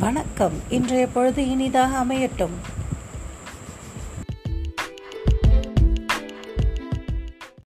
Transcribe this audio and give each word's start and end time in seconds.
வணக்கம். 0.00 0.52
இன்றைய 0.68 1.06
பொழுது 1.06 1.48
இனிதாக 1.48 2.04
அமையட்டும். 2.04 2.54